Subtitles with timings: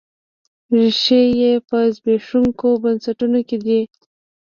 [0.75, 3.81] ریښې یې په زبېښونکو بنسټونو کې دي.